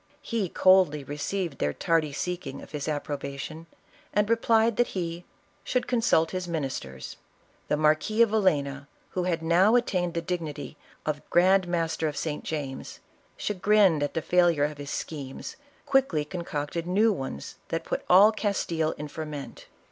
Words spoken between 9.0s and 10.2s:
who had now attained